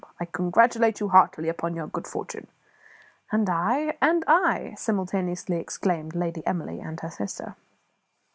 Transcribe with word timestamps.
I 0.19 0.25
congratulate 0.25 0.99
you 0.99 1.09
heartily 1.09 1.47
upon 1.47 1.75
your 1.75 1.85
good 1.85 2.07
fortune." 2.07 2.47
"And 3.31 3.47
I;" 3.47 3.99
"And 4.01 4.23
I," 4.25 4.73
simultaneously 4.75 5.57
exclaimed 5.57 6.15
Lady 6.15 6.41
Emily 6.47 6.79
and 6.79 6.99
her 7.01 7.11
sister. 7.11 7.55